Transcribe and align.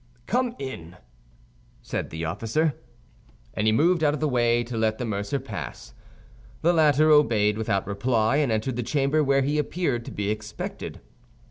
"Come 0.25 0.55
in," 0.57 0.97
said 1.83 2.09
the 2.09 2.25
officer. 2.25 2.73
And 3.53 3.67
he 3.67 3.71
moved 3.71 4.03
out 4.03 4.15
of 4.15 4.19
the 4.19 4.27
way 4.27 4.63
to 4.63 4.75
let 4.75 4.97
the 4.97 5.05
mercer 5.05 5.39
pass. 5.39 5.93
The 6.63 6.73
latter 6.73 7.11
obeyed 7.11 7.55
without 7.55 7.85
reply, 7.85 8.37
and 8.37 8.51
entered 8.51 8.77
the 8.77 8.81
chamber, 8.81 9.23
where 9.23 9.43
he 9.43 9.59
appeared 9.59 10.03
to 10.05 10.11
be 10.11 10.31
expected. 10.31 11.01